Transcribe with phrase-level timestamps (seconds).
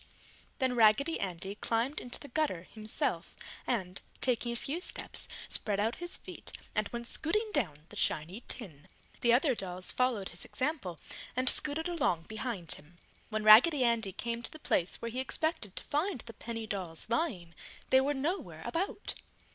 [0.57, 3.35] Then Raggedy Andy climbed into the gutter himself
[3.67, 8.41] and, taking a few steps, spread out his feet and went scooting down the shiny
[8.47, 8.87] tin.
[9.19, 10.97] The other dolls followed his example
[11.35, 12.97] and scooted along behind him.
[13.29, 17.05] When Raggedy Andy came to the place where he expected to find the penny dolls
[17.07, 17.53] lying,
[17.91, 19.13] they were nowhere about.